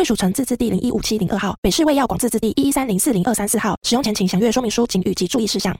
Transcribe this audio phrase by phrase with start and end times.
[0.00, 3.76] 贵属城自治地零一五七零二号，北市卫药广自治地一一三零四零二三四号。
[3.82, 5.76] 使用前请详阅说明书、警语及注意事项。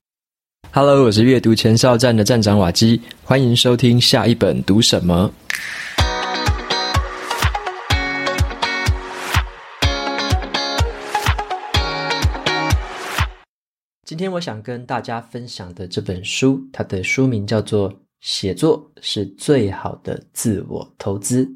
[0.73, 5.33] Hello，我是阅读前哨站的站长瓦基，欢迎收听下一本读什么。
[14.05, 17.91] 今天我想跟大家分享的这本书，它的书名叫做
[18.21, 21.47] 《写作是最好的自我投资》。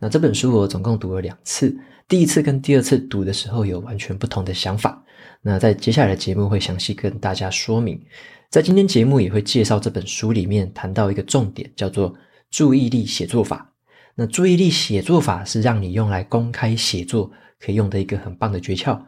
[0.00, 1.76] 那这本书我总共读了两次。
[2.06, 5.04] 第一次跟第二次读的时候有完全不同的想法，
[5.42, 8.00] 那在接下来的节目会详细跟大家说明，
[8.48, 12.14] 在今天节目也会介绍这本书里面谈到一个重点，叫做
[12.50, 13.70] 注意力写作法。
[14.14, 17.30] 那注意力写作法是让你用来公开写作
[17.60, 18.98] 可以用的一个很棒的诀窍。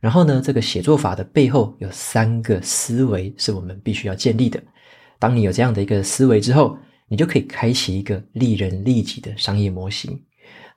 [0.00, 4.62] 然后呢，这个写作法的背后有三个思维是我们必须要建立的。
[5.18, 6.76] 当你有这样的一个思维之后，
[7.08, 10.20] 你就可以开启一个利人利己的商业模型。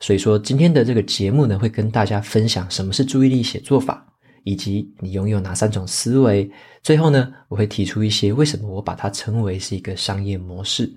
[0.03, 4.05] 所以说，今天的这个节目呢，会跟大家分享什么是注意力写作法，
[4.43, 6.51] 以及你拥有哪三种思维。
[6.81, 10.93] 最后呢，我会提出一些为什么我把它称为是一个商业模式。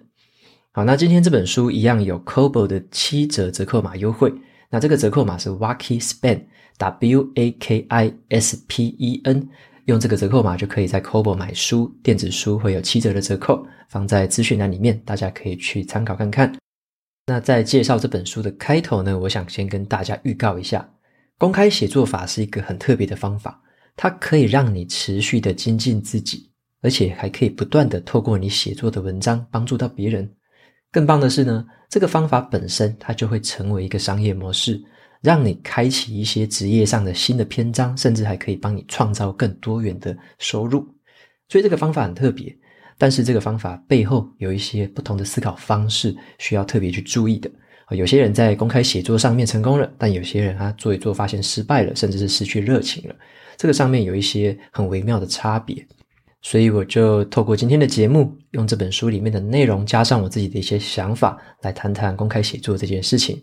[0.72, 4.34] 好，那今天这本书一样有 Kobo 的七折折扣码优惠。
[4.70, 9.48] 那这个折扣码是 Wakispen，W A K I S P E N，
[9.84, 16.52] 用这个折扣码就可以在 Kobo 买书，电子书会有七折的折扣，放在资讯栏里面，大家可以去参考看看。
[17.28, 20.88] 那在介绍这本书的开头呢，我想先跟大家预告一下，
[21.38, 23.60] 公开写作法是一个很特别的方法，
[23.96, 26.48] 它可以让你持续的精进自己，
[26.82, 30.32] 而且还可以不断的透过你写作的文章帮助到别人。
[30.92, 34.80] 更棒的是呢，这个方法本身它就会成为一个商业模式，
[35.20, 40.86] 让你开启一些职业上的新的篇章，甚至还可以帮你创造更多元的收入。
[41.48, 42.56] 所以这个方法很特别。
[42.98, 47.50] 但是这个方法背后有一些不同的思考方式，需要特别去注意的。
[47.90, 53.14] 有些人在公开写作上面成功了，但有些人他做一做发现失败了，甚至是失去热情了。
[53.56, 55.86] 这个上面有一些很微妙的差别。
[56.42, 63.42] 所以我就透过今天的节目，用这本书里面的内容，加上我自己的一些想法，来谈谈公开写作这件事情。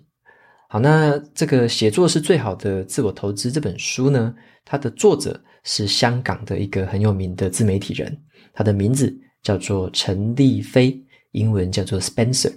[0.70, 4.34] 好，那这个写作是最好的自我投资这本书呢，
[4.66, 8.18] 它的作者是香港的一个很有名的自媒体人，
[8.54, 9.18] 他的名字。
[9.44, 11.00] 叫做陈立飞，
[11.32, 12.52] 英文叫做 Spencer。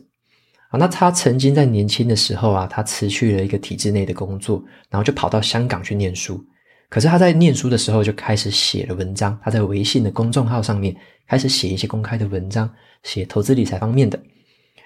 [0.69, 6.43] 啊，那他曾经在年轻的时候啊，他辞去了一个体制内的工作，然后就跑到香港去念书。
[6.89, 12.73] 可是他在念书的时候就开始写了文章，他在微信的公众号上面开始写一些公开的文章，
[13.03, 14.21] 写投资理财方面的。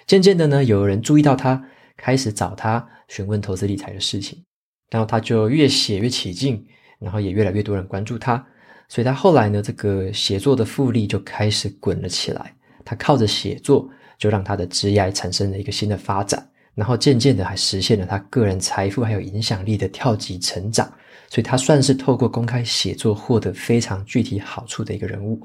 [0.07, 1.63] 渐渐的呢，有人注意到他，
[1.97, 4.43] 开始找他询问投资理财的事情，
[4.91, 6.67] 然后他就越写越起劲，
[6.99, 8.47] 然后也越来越多人关注他。
[8.91, 12.53] 所以他后来呢，这个写作的复利就开始滚了起来。
[12.85, 20.93] 他靠着写作，就让他的职业产生了一个新的发展，然后渐渐的还实现了他个人财富还有影响力的跳级成长。
[21.29, 25.41] 所以他算是透过公开写作获得非常具体好处的一个人物。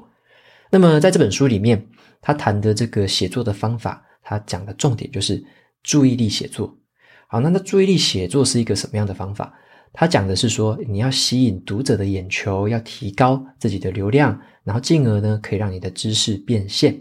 [0.68, 1.86] 那么在这本书里面，
[2.20, 5.40] 他谈的这个写作的方法，他讲的重点就是
[5.84, 6.76] 注意力写作。
[7.28, 9.54] 好，那那注意力写作是一个什么样的方法？
[9.98, 16.94] 他讲的是说，你要吸引读者的眼球，要提高自己的流量，然后进而呢，可以让你的知识变现。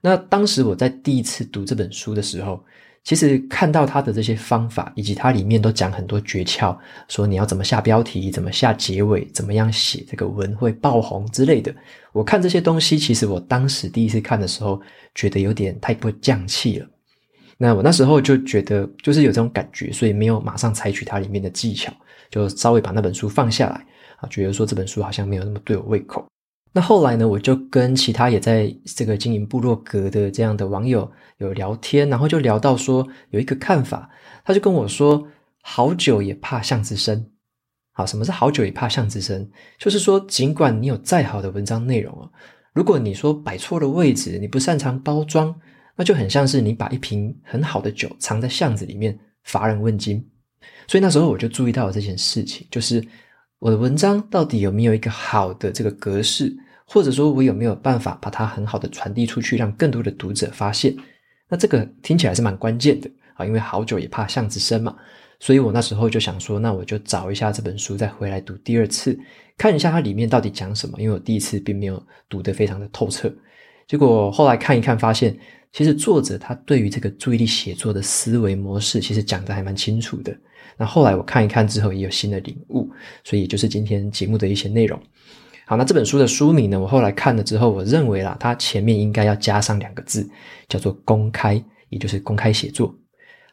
[0.00, 2.60] 那当时我在第一次读这本书的时候，
[3.04, 6.76] 其实看到他的这些方法，以及它里面都讲很多诀窍，
[7.06, 11.72] 说你要怎么下标题，怎么下结尾，怎么样写这个文会爆红之类的。
[12.12, 14.80] 我看这些东西，其实我当时第一次看的时候，
[15.14, 16.86] 觉得有点太过匠气了。
[17.56, 21.92] 那我那时候就觉得，就是有这种感觉，所以没有马上采取它里面的技巧。
[22.30, 23.86] 就稍微把那本书放下来
[24.18, 26.26] 啊，觉得说这本书好像没有那么对我胃口。
[26.72, 34.10] 那后来呢，我就跟其他也在这个经营部落格的这样的网友有聊天，然后就聊到说有一个看法，
[34.44, 35.26] 他就跟我说
[35.62, 37.32] ：“好酒也怕巷子深。”
[37.92, 39.50] 好，什么是好酒也怕巷子深？
[39.78, 42.30] 就是说，尽管你有再好的文章内容啊，
[42.72, 45.52] 如果你说摆错了位置，你不擅长包装，
[45.96, 50.24] 那就很像是你把一瓶很好的酒藏在巷子里面，乏人问津。
[50.88, 53.00] 所以那时候我就注意到了这件事情，就是
[53.60, 56.52] 我的文章到底有没有一个好的这个格式，
[56.86, 60.96] 或者说我有没有办法把它很好的传递出去，让更多的读者发现。
[61.48, 64.96] 那这个听起来是蛮关键的啊，因为好酒也怕巷子深嘛。
[65.40, 69.16] 所以我那时候就想说，那我就找一下这本书，再回来读第二次，
[69.56, 71.00] 看一下它里面到底讲什么。
[71.00, 73.32] 因为我第一次并没有读得非常的透彻，
[73.86, 75.38] 结果后来看一看，发现
[75.72, 80.36] 其实作者他对于这个注意力写作的思维模式，其实讲得还蛮清楚的。
[80.78, 82.88] 那后来我看一看之后，也有新的领悟，
[83.24, 84.98] 所以就是今天节目的一些内容。
[85.66, 90.26] 好，那这本书的书名呢，我后来看了之后，我认为啦，它前面应该要加上两个字，
[90.66, 92.94] 叫做“公开”，也就是公开写作。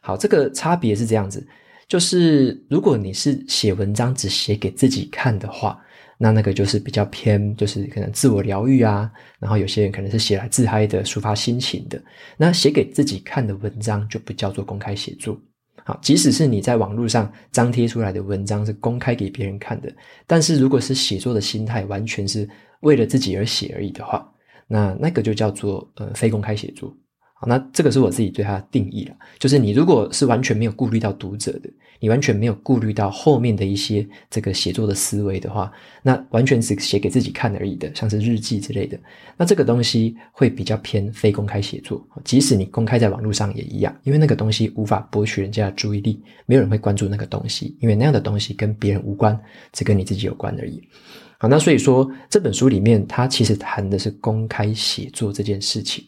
[0.00, 1.46] 好，这个差别是这样子。
[1.88, 5.78] 就是如果你是写文章只写给自己看的话，
[6.16, 9.10] 那那个就是比较偏，就是可能自我疗愈啊。
[9.38, 12.02] 然后有些人可能是写来自嗨的，抒发心情的。
[12.38, 15.38] 那写给自己看的文章就不叫做公开写作。
[15.86, 19.94] 好，即使是你在网络上张贴出来的文章是公开给别人看的，
[20.26, 22.48] 但是如果是写作的心态完全是
[22.80, 24.28] 为了自己而写而已的话，
[24.66, 26.92] 那那个就叫做呃非公开写作。
[27.38, 31.68] 好，那这个是我自己对它的定义了，就是你如果是完全没有顾虑到读者的，
[32.00, 35.70] 你完全没有顾虑到后面的一些这个写作的思维的话，
[36.02, 38.98] 那完全只写给自己看而已的，像是日记之类的，
[39.36, 42.02] 那这个东西会比较偏非公开写作。
[42.24, 49.38] 即使你公开在网络上也一样，因为那个东西无法博取人家的注意力，没有人会关注那个东西，因为那样的东西跟别人无关，
[49.74, 50.82] 只跟你自己有关而已。
[51.38, 56.02] 好，那所以说这本书里面它其实谈的是公开写作这件事情。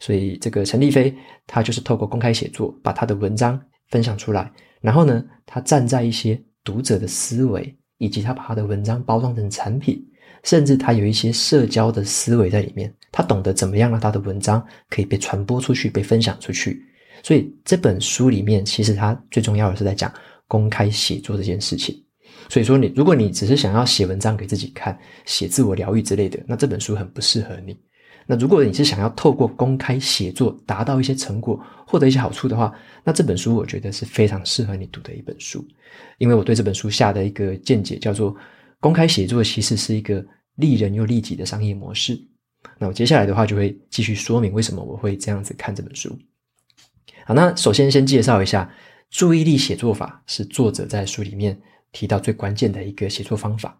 [0.00, 1.14] 所以，这个陈立飞
[1.46, 4.50] 他就是透过公开写作，把他的文章分享出来。
[4.80, 10.04] 然后呢，他站在一些读者的思维，以及他把他的文章包装成产品，
[10.42, 12.92] 甚至他有一些社交的思维在里面。
[13.12, 16.82] 他懂得怎么样让他的文章可以被传播出去，被分享出去。
[17.22, 20.12] 所以这本书里面，其实他最重要的是在讲
[20.48, 21.94] 公开写作这件事情。
[22.48, 27.78] 所以说你，你如果你只是想要写文章给自己看，写自我疗愈之类的，那这本书很不适合你。
[28.26, 32.72] 那如果你是想要透过公开写作达到一些成果，获得一些好处的话，
[33.02, 35.66] 那这本书我觉得是非常适合你读的一本书。
[36.18, 38.34] 因为我对这本书下的一个见解叫做，
[38.80, 40.24] 公开写作其实是一个
[40.56, 42.18] 利人又利己的商业模式。
[42.78, 46.16] 那我接下来的话就会继续说明为什么我会这样子看这本书。
[47.26, 48.72] 好，那首先先介绍一下
[49.10, 51.60] 注意力写作法，是作者在书里面
[51.90, 53.78] 提到最关键的一个写作方法。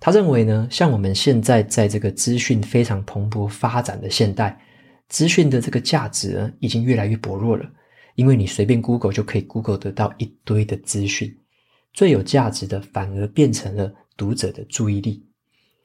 [0.00, 4.58] 他认为呢，像我们现在在这个资讯非常蓬勃发展的现代，
[5.10, 7.70] 资讯的这个价值呢，已经越来越薄弱了。
[8.16, 11.34] 因为你随便 Google 就可以 Google 得到一堆的资讯，
[11.92, 15.24] 最有价值的反而变成了读者的注意力。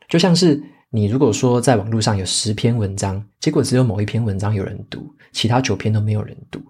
[0.07, 6.61] 就像是你如果说在网络上有十篇文章，结果只有某一篇文章有人读，其他九篇都没有人读，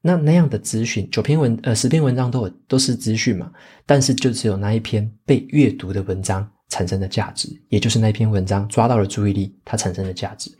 [0.00, 3.50] 那那样的资讯，九篇文呃十篇文章都有都是资讯嘛，
[3.86, 6.50] 但是就只有那一篇被阅读的文章。
[6.70, 10.50] 产生的价值，也就是那篇文章抓到了注意力，它产生的价值。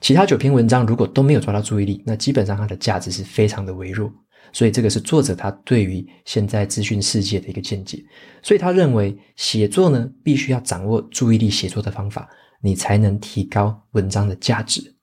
[0.00, 4.12] 其他九篇文章如果都没有抓到注意力，那基本上它的价值是非常的微弱。
[4.52, 8.04] 所以这个是作者他对于现在资讯世界的一个见解。
[8.40, 12.28] 所以他认为写作呢，必须要掌握注意力写作的方法，
[12.60, 14.94] 你才能提高文章的价值。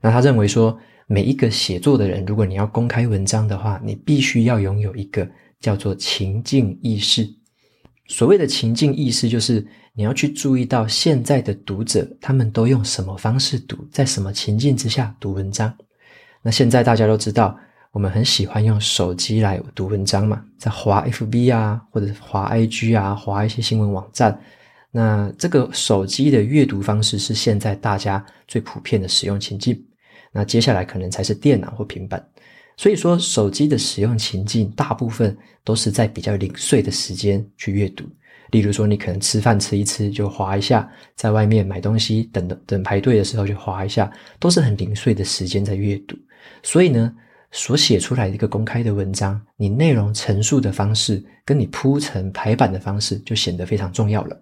[0.00, 0.78] 那他认为说，
[1.08, 5.28] 每一个写作的人，如果你要公开文章的话，你必须要拥有一个
[5.58, 7.28] 叫做情境意识。
[8.06, 15.72] 所谓的情境意识，就是你要去注意到现在的读者，他们都用什么方式读，在什么情境之下读文章。
[16.40, 17.58] 那现在大家都知道，
[17.90, 24.40] 我们很喜欢用手机来读文章嘛，在滑 FB 啊，或者滑 IG 啊，滑一些新闻网站。
[24.90, 29.78] 那这个手机的阅读方式是现在大家最普遍的使用情境。
[30.32, 32.26] 那接下来可能才是电脑或平板。
[32.78, 38.04] 所以说，手机的使用情境大部分都是在比较零碎的时间去阅读。
[38.52, 46.16] 例如说，你可能吃饭吃一吃就滑一下，在外面买东西等等等排队的时候就滑一下，都是很零碎的时间在阅读。
[46.62, 47.12] 所以呢，
[47.50, 54.38] 所写出来一个公开的文章，你内容陈述的方式跟你铺陈排版的方式就显得非常重要了。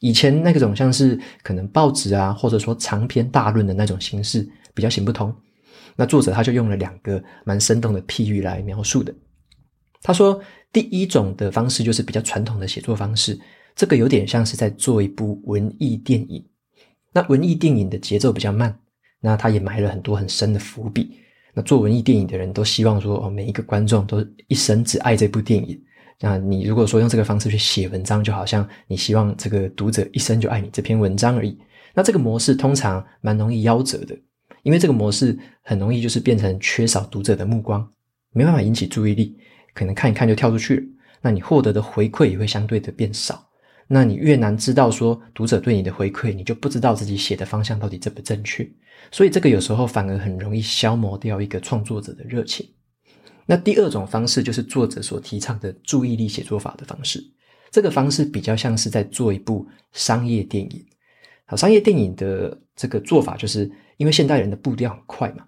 [0.00, 5.34] 以前那种像是可能报纸啊，或者说长篇大论的那种形式，比较行不通。
[5.96, 9.14] 那作者他就用了两个蛮生动的譬喻来描述的。
[10.02, 10.40] 他说，
[10.72, 13.38] 第一种的方式就是比较传统的写作方式，
[13.74, 16.44] 这个有点像是在做一部文艺电影。
[17.12, 18.78] 那文艺电影的节奏比较慢，
[19.20, 21.16] 那他也埋了很多很深的伏笔。
[21.54, 25.80] 那做文艺电影的人都希望说，哦，每一个观众都一生只爱这部电影。
[26.20, 31.58] 那你如果说用这个方式去写文章，就好像你希望这个读者一生就爱你这篇文章而已。
[31.94, 34.14] 那这个模式通常蛮容易夭折的。
[34.62, 37.88] 因为这个模式很容易就是变成缺少读者的目光，
[38.32, 39.38] 没办法引起注意力，
[39.76, 40.82] 可能看一看就跳出去了。
[41.20, 43.48] 那你获得的回馈也会相对的变少。
[43.86, 48.68] 那你越难知道说读者对你的回馈，你就不知道自己写的方向到底正不正确。
[49.12, 52.68] 所以这个有时候反而很容易消磨掉一个创作者的热情。
[53.44, 57.22] 那第二种方式就是作者所提倡的注意力写作法的方式。
[57.70, 60.86] 这个方式比较像是在做一部商业电影。
[61.44, 65.44] 好，商业电影的这个做法，就是因为现代人的步调很快嘛，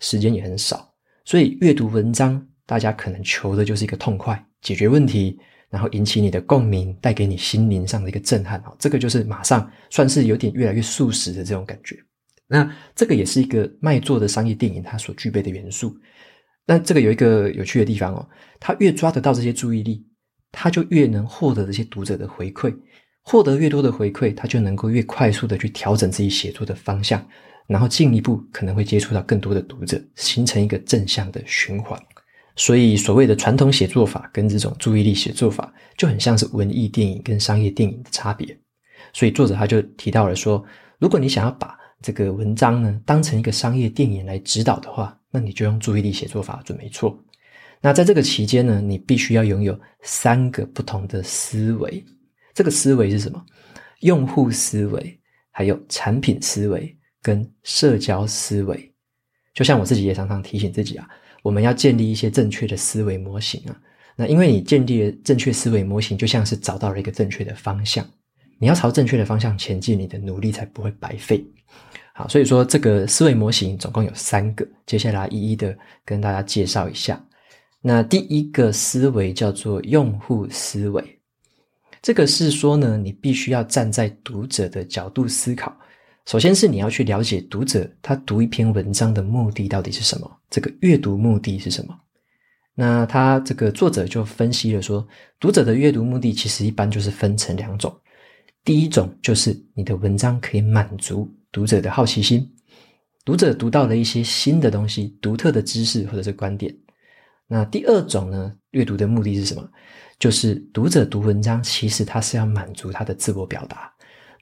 [0.00, 0.94] 时间也很少，
[1.26, 5.38] 所以阅读文章，大家可能求的就是一个痛快，解决问题，
[5.68, 8.72] 然后引起你的共鸣，带给你心灵上的一个震撼啊。
[8.78, 11.94] 这个就是马上算是有点越来越速食的这种感觉。
[12.46, 15.94] 那这个也是一个卖座的商业电影它所具备的元素。
[16.64, 18.26] 那这个有一个有趣的地方哦，
[18.58, 20.02] 它越抓得到这些注意力，
[20.50, 22.74] 它就越能获得这些读者的回馈。
[23.22, 27.22] 获得越多的回馈，他就能够越快速的去调整自己写作的方向，
[27.66, 32.02] 然后进一步可能会接触到更多的读者，形成一个正向的循环。
[32.54, 38.56] 所以，所谓的传统写作法跟这种注意力写作法，就很像是文艺电影跟商业电影的差别。
[39.12, 40.62] 所以，作者他就提到了说，
[40.98, 47.18] 如果你想要把这个文章呢当成一个商业电影来指导的话，那你就用注意力写作法准没错。
[47.80, 52.04] 那在这个期间呢，你必须要拥有三个不同的思维。
[52.54, 53.44] 这个思维是什么？
[54.00, 55.18] 用户思维，
[55.50, 58.92] 还有产品思维跟社交思维。
[59.54, 61.08] 就像我自己也常常提醒自己啊，
[61.42, 63.76] 我们要建立一些正确的思维模型啊。
[64.16, 68.06] 那因为你建立了正确思维模型，就像是找到了一个正确的方向。
[68.58, 71.44] 你要朝正确的方向前进，你的努力才不会白费。
[72.14, 77.22] 好，所以说这个思维模型总共有三个，接下来一一的跟大家介绍一下。
[77.80, 81.02] 那第一个思维叫做用户思维。
[82.02, 85.76] 这个是说呢，你必须要站在读者的角度思考。
[86.26, 91.98] 首先是你要去了解读者他读一篇文章的目的到底是什么，这个阅读目的是什么。
[92.74, 95.06] 那他这个作者就分析了说，
[95.38, 97.94] 读者的阅读目的其实一般就是分成两种。
[98.64, 102.48] 第一种就是你的文章可以满足读者的好奇心，
[103.24, 106.74] 读者读到了一些新的东西、独特的知识或者是观点。
[107.48, 109.68] 那第二种呢，阅读的目的是什么？
[110.18, 113.91] 就是读者读文章，其实他是要满足他的自我表达，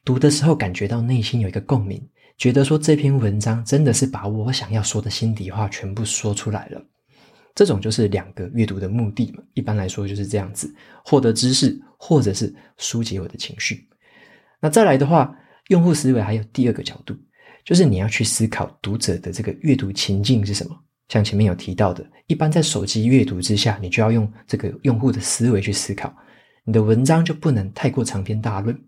[0.05, 2.03] 读的时候感觉到内心有一个共鸣，
[2.39, 6.83] 觉得说这篇文章真的是把我想要说的心底话全部说出来了。
[7.55, 10.73] 这种就是两个阅读的目的嘛，一般来说就是这样子，
[11.05, 13.89] 获得知识或者是疏解我的情绪。
[14.61, 15.37] 那再来的话，
[15.69, 17.15] 用户思维还有第二个角度，
[17.65, 20.77] 就是你要去思考读者的这个阅读情境是什么。
[21.09, 26.15] 像前面有提到的，一般在手机阅读之下，你就要用这个用户的思维去思考，
[26.65, 28.81] 你的文章就不能太过长篇大论。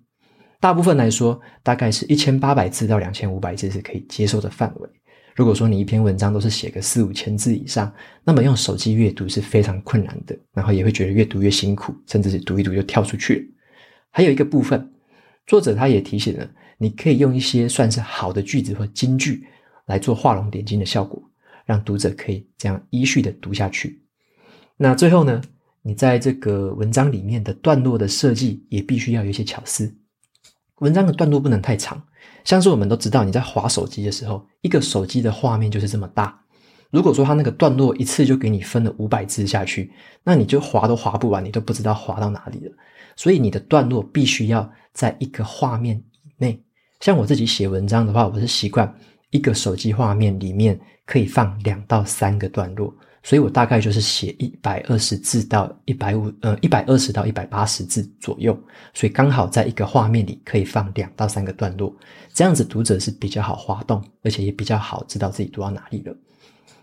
[0.62, 4.88] 大部分来说，大概是一千八百字到两千五百字是可以接受的范围。
[5.34, 7.92] 如果说你一篇文章都是写个四五千字以上，
[8.22, 13.42] 那么用手机阅读是非常困难的，然后也会觉得越读越辛苦，甚至是读一读就跳出去了。
[14.10, 14.88] 还有一个部分，
[15.48, 19.44] 作者他也提醒了，你可以用一些算是好的句子或金句
[19.86, 21.20] 来做画龙点睛的效果。
[21.66, 24.00] 让读者可以这样依序的读下去。
[24.76, 25.42] 那最后呢，
[25.82, 29.92] 你在这个文章里面的段落的设计也必须要有一些巧思。
[30.82, 32.02] 文章的段落不能太长，
[32.42, 36.36] 像是我们都知道，你在滑手机的时候，一个手机的画面就是这么大。
[36.90, 39.92] 如果说它那个段落一次就给你分了五百字下去，
[40.24, 42.72] 那你就滑都滑不完，你都不知道滑到哪里了。
[43.14, 46.60] 所以你的段落必须要在一个画面以内。
[46.98, 48.92] 像我自己写文章的话，我是习惯
[49.30, 50.78] 一个手机画面里面。
[51.04, 58.58] 可以放两到三个段落，所以我大概就是写一百二十字到一百五，呃，一百二十到一百八十字左右，
[58.92, 61.94] 所以刚好在一个画面里可以放两到三个段落，
[62.32, 66.16] 这样子读者是比较好滑动，而且也比较好知道自己读到哪里了。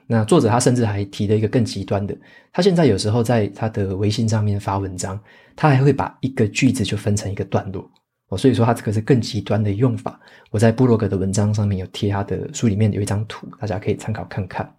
[0.08, 2.18] 那作者他甚至还提了一个更极端的，
[2.54, 5.20] 他现在有时候在他的微信上面发文章，
[5.56, 7.88] 他还会把一个句子就分成一个段落。
[8.30, 10.20] 哦，所以说他这个是更极端的用法。
[10.52, 14.79] 我在部落格的文章上面有贴他的书里面有一张图，大家可以参考看看。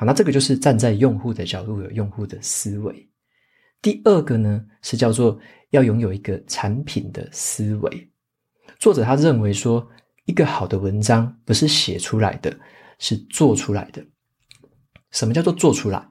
[0.00, 3.06] 好，那这个就是站在用户的角度，有用户的思维。
[3.82, 5.38] 第二个呢，是叫做
[5.72, 8.10] 要拥有一个产品的思维。
[8.78, 9.86] 作者他认为说，
[10.24, 12.58] 一个好的文章不是写出来的，
[12.98, 14.02] 是做出来的。
[15.10, 16.02] 什么叫做做出来？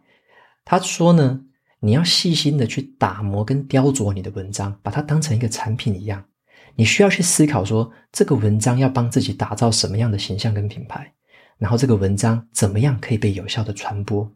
[0.63, 1.41] 他说呢，
[1.79, 6.23] 你要细心的去打磨跟雕琢你的文章，把它当成一个产品一样。
[6.75, 11.11] 你需要去思考说，这个文章要帮自己打造什么样的形象跟品牌，
[11.59, 14.27] 然后这个文章怎么样可以被有效的传播？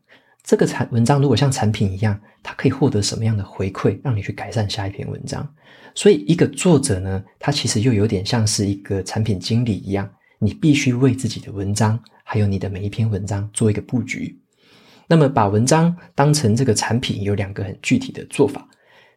[0.43, 5.47] 这个产文章如果像产品一样，它可以获得什么样的回馈，让你去改善下一篇文章？
[5.95, 14.37] 所以，一个作者呢，他其实又有点像是一个产品经理一样，你必须为自己的文章，还有你的每一篇文章做一个布局。
[15.07, 18.67] 那么，把文章当成这个产品，有两个很具体的做法。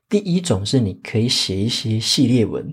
[0.08, 2.72] 第一种是你可以写一些系列文。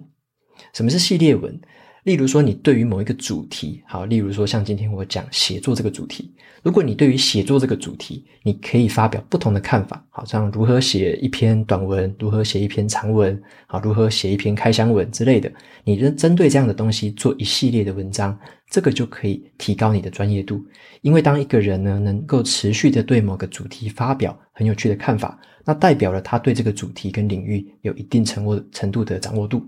[0.73, 1.59] 什么是系列文？
[2.03, 6.29] 例如说，你对于某一个主题，好，例如说像今天我讲写作这个主题，
[6.61, 15.49] 如果你对于写作这个主题，你可以发表不同的看法，好像如何写一篇短文，如何写一篇长文，好，如何写一篇开箱文之类的，
[15.85, 18.37] 你针针对这样的东西做一系列的文章，
[18.69, 20.61] 这个就可以提高你的专业度。
[21.03, 29.65] 因为当一个人呢，能够持续的对某个主题发表很有趣的看法，那代表了他对这个主题跟领域有一定程度程度的掌握度。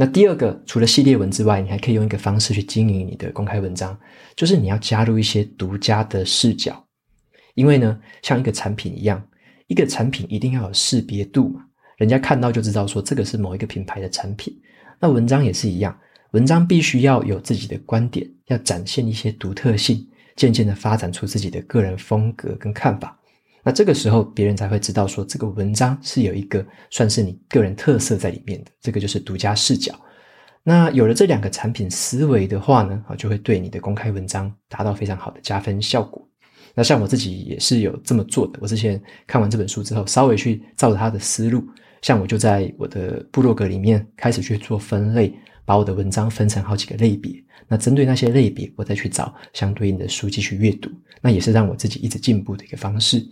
[0.00, 3.98] 那第二个，除了系列文之外，你还可以用一个方式去经营你的公开文章，
[4.36, 6.86] 就是你要加入一些独家的视角。
[7.54, 9.20] 因为呢，像一个产品一样，
[9.66, 11.62] 一个产品一定要有识别度嘛，
[11.96, 14.56] 人家看到就知道说这个是某一个品牌的产品。
[15.00, 15.98] 那文章也是一样，
[16.30, 23.18] 文章必须要有自己的观点，要展现一些独特性，渐渐的发展出自己的个人风格跟看法。
[23.62, 29.94] 那这个时候，别人才会知道说这个文章是有一个算是你个人特色在里面的，这个就是独家视角。
[30.62, 36.26] 那有了这两个产品思维的话呢，啊，就会对你的公开文章达到非常好的加分效果。
[36.74, 41.64] 那像我自己也是有这么做的，我之前看完这本书之后，稍微去照着他的思路，
[42.02, 45.34] 像我就在我的部落格里面开始去做分类，
[45.64, 47.32] 把我的文章分成好几个类别。
[47.66, 53.26] 那针对那些类别，我再去找相对应的书继续阅读，那也是让我自己一直进步的一个方式。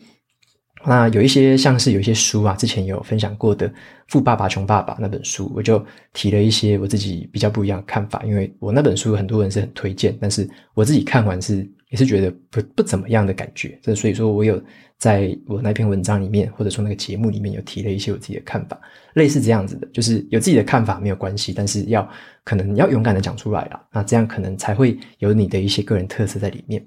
[0.86, 3.68] 那有一些像是有一些书啊，之前有分享过的
[4.06, 8.22] 《富爸爸穷爸爸》那本书，我就提了一些我自己比较不一样的看法。
[8.24, 13.76] 因为我那本书很多人是很推荐，但是我自己看完是也是觉得不不怎么样的感觉。
[13.82, 14.62] 这所以说我有
[14.96, 18.80] 在我那篇文章里面，或者说那个节目里面有提了一些我自己的看法，
[19.14, 22.08] 类似这样子的，就是有自己的看法没有关系，但是要
[22.44, 26.80] 可能要勇敢的讲出来啦，那这样可能才会有你的一些个人特色在里面。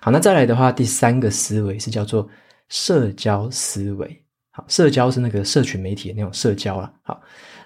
[0.00, 2.26] 好，那再来的话，第三个思维是叫做。
[2.68, 6.92] 社交思维，好，社交是那个社群媒体的那种社交啦。
[7.02, 7.20] 好，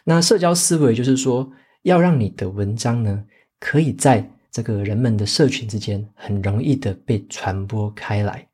[0.04, 1.50] 那社交思维就是说，
[1.82, 3.24] 要让你的文章呢，
[3.58, 8.46] 可以在这个人们的社群之间很容易的被传播开来。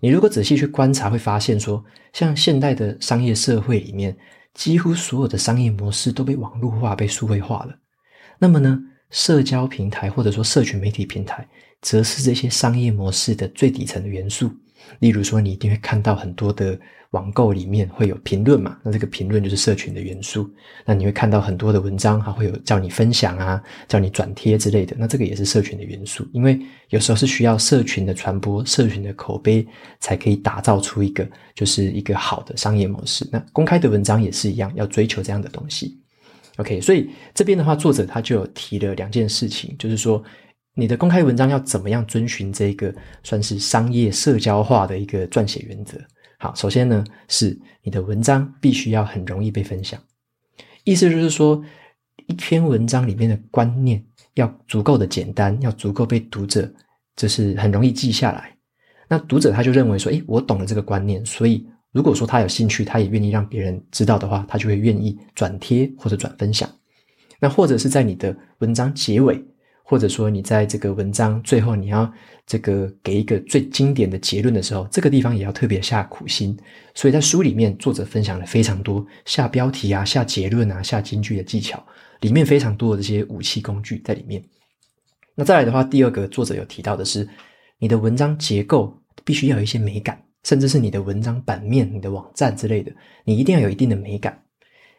[0.00, 4.16] 你如果仔细去观察，会发现说，像现代的商业社会里面，
[4.54, 7.76] 几乎所有的商业模式都被网络化、被数位化了。
[8.38, 11.48] 那么呢，社交平台或者说社群媒体平台，
[11.82, 14.52] 则是这些商业模式的最底层的元素。
[15.00, 16.78] 例如说，你一定会看到很多的
[17.10, 20.48] 网购里面会有评论嘛，那这个评论就是社群的元素。
[20.84, 26.26] 那你会看到很多的文章，还会有叫你分享啊，叫你转贴之类的，那这个也是社群的元素。
[26.32, 26.58] 因为
[26.90, 29.66] 有时候是需要社群的传播、社群的口碑，
[30.00, 33.26] 才可以打造出一个就是一个好的商业模式。
[33.32, 35.98] 那公开的文章也是一样，要追求这样的东西。
[36.56, 40.22] OK，所以这边的话，作者他就有提了两件事情，就是说。
[40.78, 45.98] 你的公开文章要怎么样遵循这个算是商业社交化的一个撰写原则？
[46.38, 50.00] 好，首先呢，是你的文章必须要很容易被分享，
[50.84, 51.60] 意思就是说，
[52.28, 54.00] 一篇文章里面的观念
[54.34, 56.72] 要足够的简单，要足够被读者
[57.16, 58.56] 就是很容易记下来。
[59.08, 66.70] 那读者他就认为说，诶，我懂了这个观念，所以如果说他有兴趣，他也愿意让别人知道的话，他就会愿意转贴或者转分享。
[67.40, 69.44] 那或者是在你的文章结尾。
[69.90, 72.12] 或者说，你在这个文章最后，你要
[72.46, 76.54] 这个给一个最经典的结论的时候，这个地方也要特别下苦心。
[76.94, 81.82] 所以在书里面，作者分享了非常多下标题啊、下结论啊、下金句的技巧，
[82.20, 84.44] 里面非常多的这些武器工具在里面。
[85.34, 87.26] 那再来的话，第二个作者有提到的是，
[87.78, 92.92] 你的文章结构必须要有一些美感，甚至是你的文章版面、你的网站之类的，
[93.24, 94.38] 你一定要有一定的美感，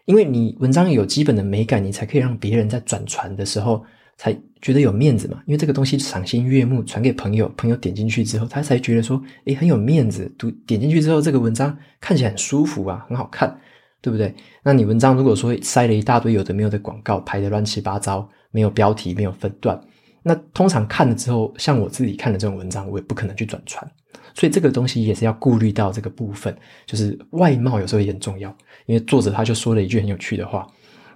[0.06, 3.86] 因为你文章有基本的美感，你才可以让别人在转传的时候。
[4.20, 10.30] 才觉得有面子嘛，因为这个东西赏心悦目，传给朋友，朋友点进去之后，他才觉得说，诶，很有面子。
[10.38, 13.58] 读点进去之后，这个文章看起来很舒服啊，很好看，
[14.02, 14.36] 对不对？
[14.62, 19.80] 那你文章如果说塞了一大堆有的没有的广告，排得乱七八糟，没有标题，没有分段，
[20.22, 23.90] 那通常看了之后，像我自己看的这种文章，我也不可能去转传。
[24.34, 26.54] 所以这个东西也是要顾虑到这个部分，
[26.86, 28.54] 就是外貌有时候也很重要。
[28.86, 30.68] 因为作者他就说了一句很有趣的话，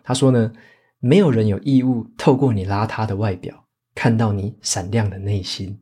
[0.06, 0.50] 他说呢。
[1.06, 3.54] 没有人有义务透过你邋遢的外表
[3.94, 5.78] 看到你闪亮的内心。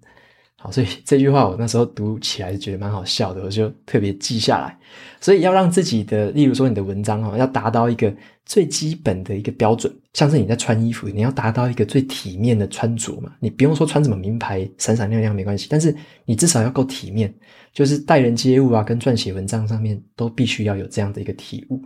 [0.58, 4.76] 好，所以 这句话我那时候读起来是觉得蛮好笑的，我就特别记下来。
[5.20, 8.12] 所以要让自己的，例如说你的文章哈，要达到一个
[8.48, 13.32] 最基本的一个标准，像是你在穿衣服，你要达到一个最体面的穿着嘛。
[13.40, 17.32] 你不用说穿什么名牌闪闪亮亮没关系，但是你至少要够体面，
[17.72, 21.80] 就是待人接物啊，跟撰写文章上面都必须要有这样的一个体悟。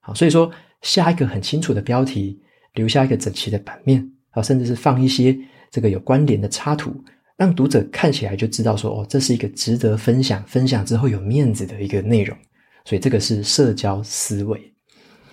[0.00, 0.48] 好，所以说
[0.82, 2.40] 下一个很清楚的标题。
[2.76, 5.36] 留下一个整齐的版面啊，甚至是放一些
[5.70, 6.94] 这个有关联的插图，
[7.36, 12.38] 让读者看起来就知道说哦，这是一个值得分享、分享之后有面子的一个内容。
[12.84, 14.72] 所以这个是社交思维。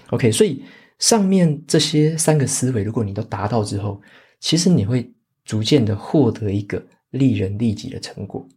[0.10, 0.64] OK，所以
[0.98, 4.02] 上面这些三个思维，如果你都达到之后，
[4.40, 5.14] 其实你会
[5.46, 8.48] 逐渐的获得一个利人利己的成果。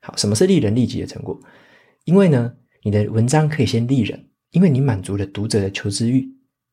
[0.00, 1.38] 好，什么是利人利己的成果？
[2.04, 2.50] 因为呢，
[2.82, 6.26] 你的文章可以先利人，因为你满足了读者的求知欲，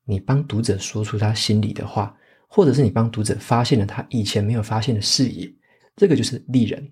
[0.05, 2.15] 你帮读者说出他心里的话，
[2.47, 5.51] 或者是你帮读者发现了他以前没有发现的视野，
[5.95, 6.91] 这个就是利人。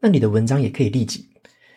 [0.00, 1.28] 那你的文章也可以利己，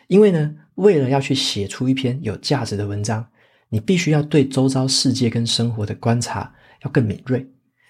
[0.08, 3.26] 因为呢，为了要去写出一篇有价值的文章，
[3.68, 7.46] 你必须要对周遭世界跟生活的观察要更敏锐，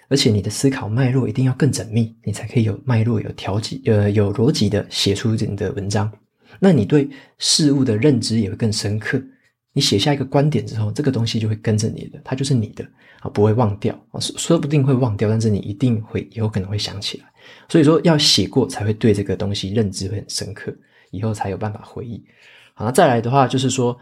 [0.08, 6.12] 而且你的思考脉络一定要更缜密，你才可以有脉络、有调剂、呃，有逻辑的写出你的文章。
[6.60, 9.22] 那你对事物的认知也会更深刻。
[9.72, 12.84] 你写下一个观点之后，这个东西就会跟着你的，它就是你的
[13.20, 17.26] 啊，不会忘掉啊，说说不定会忘掉，但是你一定会有可能会想起来。
[17.68, 20.74] 所以说，要写过才会对这个东西认知会很深刻，
[21.10, 22.24] 以后才有办法回忆。
[22.74, 23.96] 好，那再来的话就是说，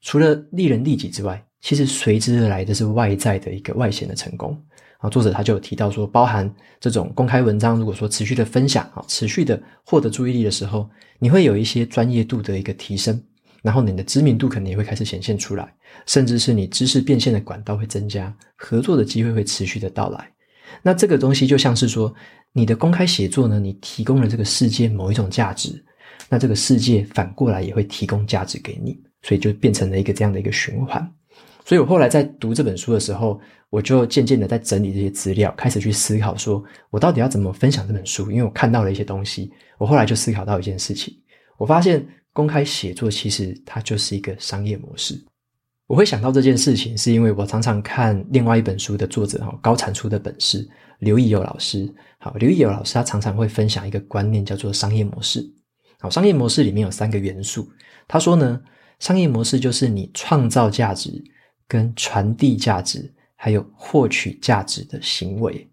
[0.00, 4.60] 除了利人利己之外，其实随之而来的是外在的一个外显的成功。
[4.98, 13.22] 啊，作者他就有提到说，包含这种公开文章，如果说持续的分享啊，持续的获得注意力的时候，你会有一些专业度的一个提升，
[13.62, 15.72] 然后你的知名度可能也会开始显现出来，
[16.06, 20.30] 甚至是你知识变现的管道会增加，合作的机会会持续的到来。
[20.82, 22.14] 那这个东西就像是说，
[22.52, 25.84] 你的公开写作呢，你提供了这个世界某一种价值，
[26.28, 31.10] 那这个世界反过来也会提供价值给你，所以就变成了一个这样的一个循环。
[31.64, 33.40] 所以我后来在读这本书的时候，
[33.70, 38.30] 我就渐渐的在整理这些资料，开始去思考说，我到底要怎么分享这本书？
[38.30, 41.14] 因为我看到了一些东西，我后来就思考到一件事情，
[41.58, 42.06] 我发现
[42.38, 45.20] 公开写作其实它就是一个商业模式。
[45.88, 50.64] 我会想到这件事情，是因为我常常看另外一本书的作者哈，高产出的本事
[51.00, 51.92] 刘以友老师。
[52.20, 55.44] 好，刘以友老师他常常会分享一个观念，叫做商业模式。
[55.98, 57.68] 好，商业模式里面有三个元素。
[58.06, 58.60] 他说呢，
[59.00, 61.20] 商业模式就是你创造价值、
[61.66, 65.68] 跟传递价值，还有获取价值的行为。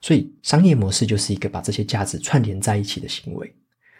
[0.00, 3.54] 所以，商业模式就是一个把这些价值串联在一起的行为。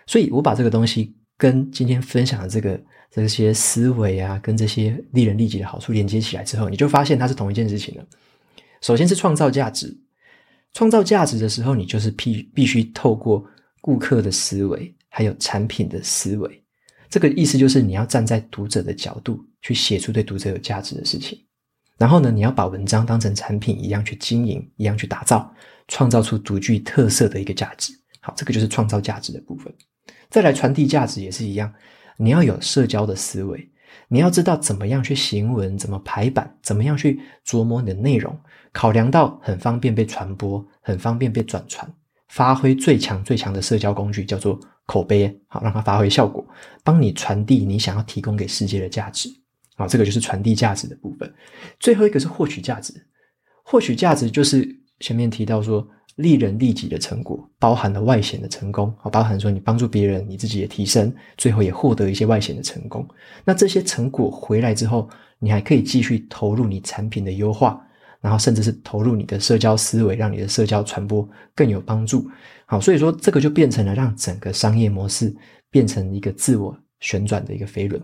[0.05, 2.81] 所以我把这个东西跟今天分享的这个。
[3.15, 8.07] 这些思维啊，跟这些利人利己的好处连接起来之后，你就发现它是同一件事情了。
[8.81, 9.95] 首先是创造价值，
[10.73, 13.47] 创造价值的时候，你就是必必须透过
[13.83, 16.63] 顾客的思维，还有产品的思维。
[17.11, 21.39] 这个意思就是你要站在读者的角度去写出对读者有价值的事情。
[21.99, 25.55] 然后呢，你要把文章当成产品一样去经营，一样去打造，
[25.87, 27.93] 创造出独具特色的一个价值。
[28.21, 29.71] 好，这个就是创造价值的部分。
[30.33, 31.71] 再来传递价值也是一样。
[32.17, 33.69] 你要有社交的思维，
[34.09, 38.35] 你要知道怎么样去行文，怎么排版，怎么样去琢磨你的内容，
[38.73, 41.87] 考量到很方便被传播，很方便被转传，
[42.29, 46.43] 发挥最强最强的社交工具叫做口碑，好，让它发挥效果，
[46.83, 49.29] 帮你传递你想要提供给世界的价值，
[49.77, 51.31] 好，这个就是传递价值的部分。
[51.79, 52.95] 最后一个是获取价值，
[53.63, 54.67] 获取价值就是
[54.99, 55.87] 前面提到说。
[56.17, 63.07] 利人利己的成果，包含了外显的成功，啊，包含说你帮助别人，你自己也提升，最后也获得一些外显的成功。
[63.45, 67.81] 那这些成果回来之后，你还可以继续投入你产品的优化，
[68.21, 72.29] 然后甚至是投入你的社交思维，让你的社交传播更有帮助。
[72.67, 75.35] 好，所以说这个就变成了让整个商业模式
[75.71, 78.01] 变成一个自我旋转的一个飞轮。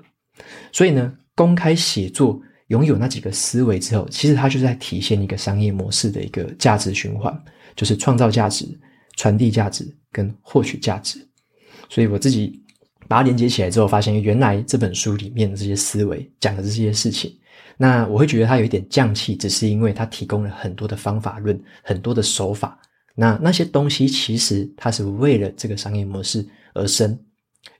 [0.72, 7.38] 所以呢，公开写作拥有那几个思维之后，其实它就是在体现一个商业模式的一个价值循环。
[7.78, 8.66] 就是创造价值、
[9.16, 11.24] 传递价值跟获取价值，
[11.88, 12.60] 所以我自己
[13.06, 17.32] 把它连接起来之后，发现原来这本书里面的这些思维讲的这些事情，
[17.76, 22.76] 那我会觉得它有一点匠气，只是因为它提供了很多的方法论、很多的手法。
[23.14, 27.16] 那那些东西其实它是为了这个商业模式而生。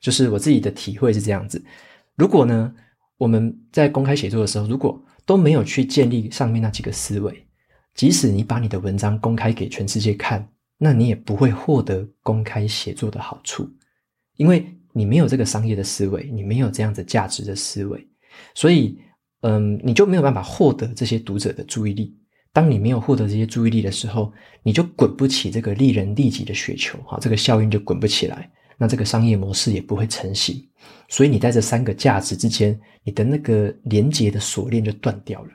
[0.00, 1.60] 就是我自己的体会是这样子：
[2.14, 2.72] 如果呢，
[3.16, 7.47] 我们在公开写作的时候，如果都没有去建立上面那几个思维。
[7.98, 13.68] 即使你把你的文章公开给全世界看，那你也不会获得公开写作的好处，
[14.36, 18.06] 因为你没有这个商业的思维，你没有这样子价值的思维，
[18.54, 18.96] 所以，
[19.40, 22.16] 嗯，你就没有办法获得这些读者的注意力。
[22.52, 24.32] 当你没有获得这些注意力的时候，
[24.62, 30.64] 你就滚不起这个利人利己的雪球，哈，这个效应就滚不起来，那这个商业模式也不会成型。
[31.08, 35.50] 所以你在这三个价值之间，你的那个连接的锁链就断掉了，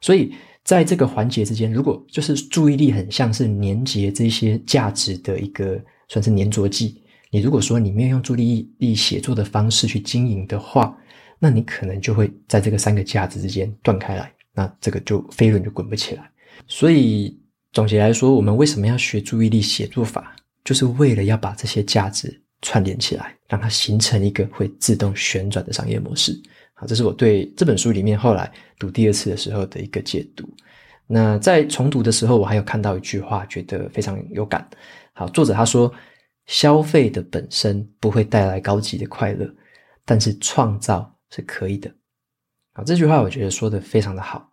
[0.00, 0.32] 所以。
[0.68, 10.94] 在这个环节之间，如果就是注意力很像是粘结这些价值的一个算是粘着剂，你如果说你没有用注意力写作的方式去经营的话，
[11.38, 16.30] 那你可能就会在这个三个价值之间断开来，那这个就飞轮就滚不起来。
[16.66, 17.34] 所以
[17.72, 26.38] 总结来说，我们为什么要学注意力写作法，就是为了要把这些价值串联起来，让它形成一个会自动旋转的商业模式。
[26.80, 30.48] 好，这是我对这本书里面后来读第二次的时候的一个解读。
[31.08, 34.64] 那在重读的时候，我还有看到一句话，觉得非常有感。
[35.12, 35.92] 好，作者他说
[36.46, 39.52] ：“消费的本身不会带来高级的快乐，
[40.04, 41.90] 但是创造是可以的。”
[42.74, 44.48] 好，这句话我觉得说的非常的好，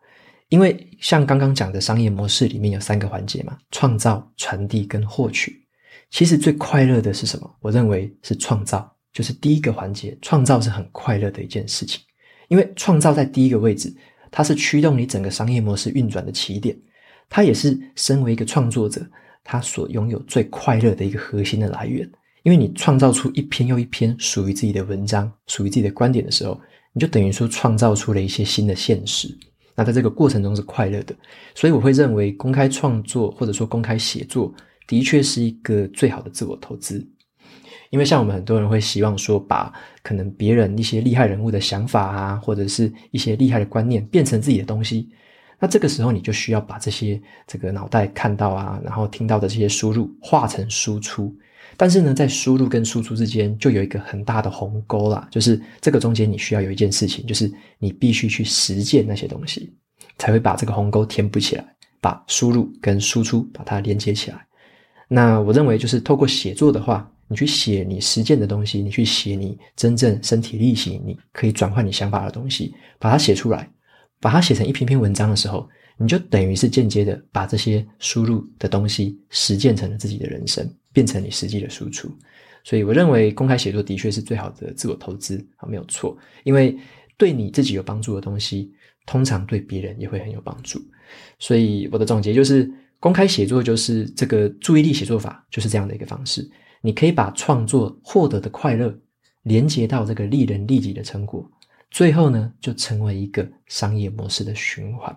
[0.50, 5.64] 因为像刚刚讲的商业模式里面有三个环节嘛：创造、传递跟获取。
[6.10, 7.56] 其实最快乐的是什么？
[7.60, 12.02] 我认为是创造，就是第一个环节，创造是很快乐的一件事情，
[12.48, 13.94] 因为创造在第一个位置。
[14.32, 16.78] 它是驱动你整个商业模式运转的起点，
[17.30, 19.02] 它也是身为一个创作者，
[19.46, 22.06] 他所拥有最快乐的一个核心的来源。
[22.44, 26.60] 因为你创造出一篇又一篇属于自己的文章，属于自己的观点的时候，
[26.92, 29.34] 你就等于说创造出了一些新的现实。
[29.74, 31.16] 那在这个过程中是快乐的，
[31.54, 34.54] 所以我会认为公开创作或者说公开写作
[34.86, 37.08] 的确是一个最好的自我投资。
[37.96, 39.72] 因为像我们很多人会希望说，把
[40.04, 45.10] 可能别人一些厉害人物的想法啊，或者是一些厉害的观念变成自己的东西，
[45.58, 51.34] 那这个时候你就需要把这些这个脑袋看到啊，然后听到的这些输入化成输出。
[51.78, 59.74] 但是呢，在输入跟输出之间就有一个很大的鸿沟啦，就是这个中间你需要有一件事情，就是你必须去实践那些东西，
[60.18, 61.66] 才会把这个鸿沟填补起来，
[62.02, 64.46] 把输入跟输出把它连接起来。
[65.08, 67.10] 那我认为就是透过写作的话。
[67.28, 73.70] 你去写你实践的东西，你去写你真正身体力行，你可以转换你想法的东西，把它写出来，
[74.20, 82.10] 把它写成一篇篇文章的时候，你就等于是间接的把这些输入的东西实践成了自己的人生，变成你实际的输出。
[82.64, 86.18] 所以我认为公开写作的确是最好的自我投资啊，没有错。
[86.44, 86.76] 因为
[87.18, 88.72] 对你自己有帮助的东西，
[89.06, 90.82] 通常对别人也会很有帮助。
[91.38, 96.50] 所以我的总结就是，公开写作就是这个注意力写作法，就是这样的一个方式。
[96.86, 98.95] 你可以把创作获得的快乐
[99.41, 101.43] 连接到这个利人利己的成果，
[101.89, 105.15] 最后呢，就成为一个商业模式的循环。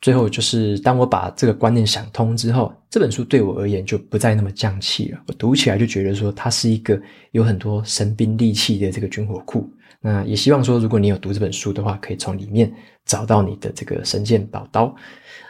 [0.00, 5.20] 最后就是当我把这个观念想通之后，这本书对我而言就不再那么匠气了。
[5.26, 7.00] 我读起来就觉得说，它是一个
[7.32, 9.68] 有很多神兵利器的这个军火库。
[10.00, 12.72] 那也希望说，如果你有读这本书的话，可以从里面
[13.04, 14.94] 找到你的这个神剑宝刀。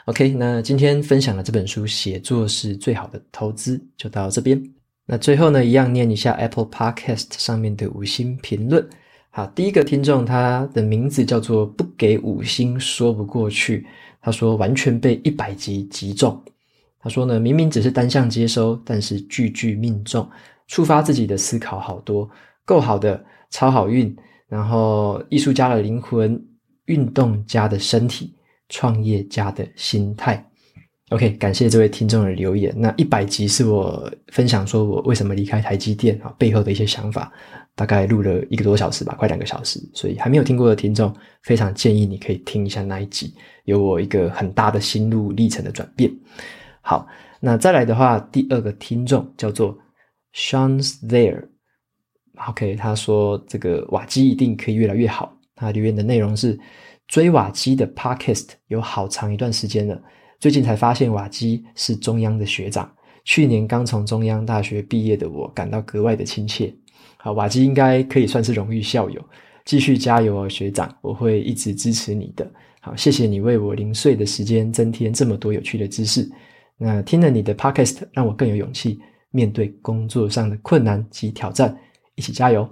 [0.06, 4.58] OK，那今天分享的这本书，写作是最好的投资，就到这边。
[5.10, 8.86] 那最后呢，一样念一下 Apple Podcast 上面的五星评论。
[9.30, 13.86] 好，第一个听众他的名字叫做不给五星说不过去。
[14.20, 16.38] 他说完全被一百集击中。
[17.00, 20.28] 他说呢，明明只是单向接收，但是句句命中，
[20.66, 22.28] 触发自己的思考好多，
[22.66, 24.14] 够好的，超好运。
[24.46, 26.38] 然后艺术家的灵魂，
[26.84, 28.34] 运动家的身体，
[28.68, 30.47] 创业家的心态。
[31.10, 32.70] OK，感谢这位听众的留言。
[32.76, 37.32] 那一百集是我分享说我为什么离开台积电啊背后的一些想法，
[37.74, 39.80] 大概录了一个多小时吧，快两个小时。
[39.94, 41.10] 所以还没有听过的听众，
[41.42, 46.12] 非常建议你可以听一下那一集，有我一个很大的心路历程的转变。
[46.82, 47.06] 好，
[47.40, 49.74] 那再来的话，第二个听众叫做
[50.34, 51.42] Shans There。
[52.48, 55.34] OK，他说这个瓦基一定可以越来越好。
[55.54, 56.58] 他留言的内容是
[57.06, 59.98] 追瓦基的 Podcast 有好长一段时间了。
[60.40, 62.88] 最近才发现瓦基是中央的学长，
[63.24, 66.72] 去年刚从中央大学毕业的我感到格外的亲切。
[67.16, 69.20] 好，瓦基应该可以算是荣誉校友，
[69.64, 72.48] 继续加油哦，学长，我会一直支持你的。
[72.80, 76.30] 好，谢谢你为我零碎的时间增添这么多有趣的知识。
[76.76, 79.00] 那听了你的 podcast，让我更有勇气
[79.32, 81.76] 面对工作上的困难及挑战，
[82.14, 82.68] 一起加油。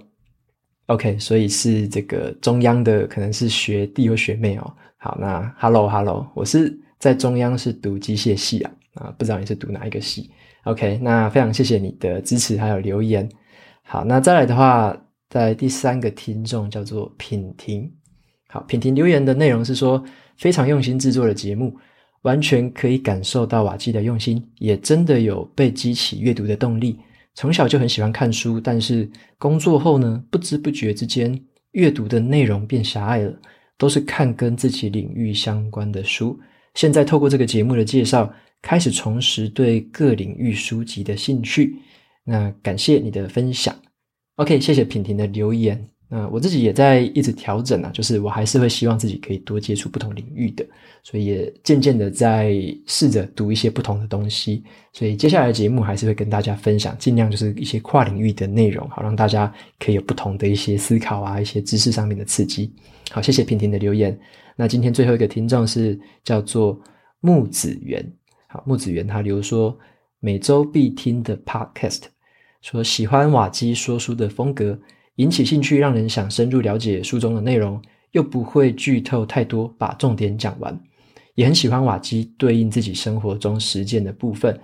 [0.85, 4.73] OK，所以是这个中央的，可能是学弟或学妹哦。
[4.95, 6.86] 好，那 Hello Hello，我是。
[6.99, 10.31] 在中央是读机械系啊，啊，不知道你是读哪一个系
[10.63, 13.29] ？OK，那非常谢谢你的支持还有留言。
[13.83, 14.97] 好，那再来的话，
[15.29, 17.91] 在第三个听众叫做品婷。
[18.47, 20.03] 好，品婷留言的内容是说，
[20.37, 21.75] 非常用心制作的节目，
[22.23, 26.99] 完全可以感受到瓦基的用心，也真的有被激起阅读的动力。
[27.35, 29.07] 从小就很喜欢看书，但是
[29.37, 31.39] 工作后呢，不知不觉之间，
[31.71, 33.33] 阅读的内容变狭隘了，
[33.77, 36.39] 都是看跟自己领域相关的书。
[36.77, 41.75] 现在透过这个节目的介绍，开始重拾对各领域书籍的兴趣。
[42.23, 43.75] 那感谢你的分享。
[44.35, 45.83] OK，谢谢品婷的留言。
[46.07, 50.63] 那我自己也在一直调整啊，就是我还是会希望自己可以多接触不同领域的，
[51.01, 52.53] 所以也渐渐的在
[52.85, 54.63] 试着读一些不同的东西。
[54.93, 62.71] 所以接下来的节目还是会跟大家分享，尽量就是一些跨领域的内容，好让大家可以有不同的一些思考啊，一些知识上面的刺激。
[63.09, 64.15] 好，谢谢品婷的留言。
[64.57, 66.77] 那今天最后一个听众是叫做
[67.21, 68.05] 木子园，
[68.47, 69.77] 好，木子园他留说
[70.19, 72.01] 每周必听的 podcast，
[72.61, 74.77] 说喜欢瓦基说书的风格，
[75.17, 77.79] 引起兴趣，让人想深入了解书中的内容，
[78.11, 80.77] 又不会剧透太多，把重点讲完。
[81.35, 84.59] 也很喜欢瓦基对应自己生活中实践的部分。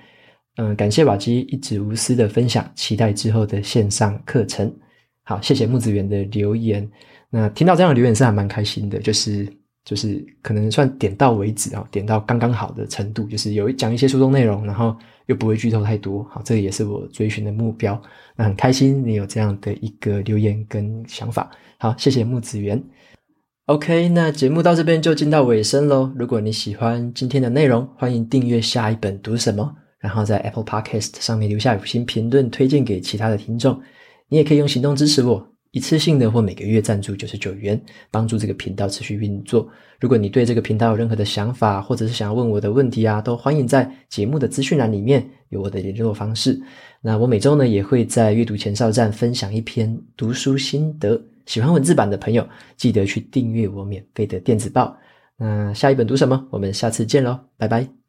[0.56, 4.76] 嗯，感谢瓦基一直无私的分享，期待之后的线上课程。
[5.24, 6.90] 好，谢谢木子园的留言。
[7.30, 9.48] 那听到这样的留言是还蛮开心的，就是
[9.86, 16.24] 就是可能算点到为止啊，点到刚刚好的程度，就是有讲一些书中内容，然后又不会剧透太多。
[16.32, 18.02] 好，这个也是我追寻的目标。
[18.36, 21.52] 那很开心你有这样的一个留言跟想法。
[21.78, 22.82] 好，谢谢木子园。
[23.68, 26.12] OK，那节目到这边就进到尾声喽。
[26.16, 29.74] 如果你喜欢今天的内容，欢迎订阅下一本读什么。
[30.00, 33.82] 然后在 Apple Podcast 上面留下五星评论，推荐给其他的听众。
[34.28, 37.82] 你也可以用行动支持我，一次性的或每个月赞助九十九元，
[38.12, 39.68] 帮助这个频道持续运作。
[40.00, 46.62] 如果你对这个频道有任何的想法，或者是想要问我的问题啊，都欢迎在节目的资讯栏里面有我的联络方式。
[47.02, 54.96] 那我每周呢也会在阅读前哨站分享一篇读书心得，喜欢文字版的朋友记得去订阅我免费的电子报。
[55.38, 56.48] 那下一本读什么？
[56.52, 58.03] 我们下次见喽，拜拜。